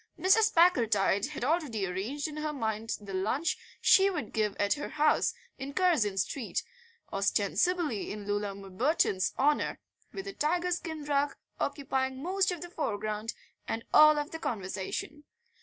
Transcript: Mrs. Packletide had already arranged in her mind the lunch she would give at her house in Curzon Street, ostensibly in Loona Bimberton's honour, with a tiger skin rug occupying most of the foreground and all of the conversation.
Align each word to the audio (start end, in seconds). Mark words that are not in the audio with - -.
Mrs. 0.19 0.55
Packletide 0.55 1.27
had 1.27 1.43
already 1.45 1.85
arranged 1.85 2.27
in 2.27 2.37
her 2.37 2.51
mind 2.51 2.97
the 2.99 3.13
lunch 3.13 3.55
she 3.79 4.09
would 4.09 4.33
give 4.33 4.55
at 4.57 4.73
her 4.73 4.89
house 4.89 5.35
in 5.59 5.75
Curzon 5.75 6.17
Street, 6.17 6.63
ostensibly 7.13 8.11
in 8.11 8.25
Loona 8.25 8.55
Bimberton's 8.55 9.31
honour, 9.37 9.77
with 10.11 10.25
a 10.25 10.33
tiger 10.33 10.71
skin 10.71 11.05
rug 11.05 11.35
occupying 11.59 12.19
most 12.19 12.51
of 12.51 12.61
the 12.61 12.69
foreground 12.71 13.35
and 13.67 13.85
all 13.93 14.17
of 14.17 14.31
the 14.31 14.39
conversation. 14.39 15.23